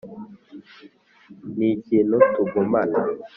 [1.57, 2.97] ni ikintu tugumana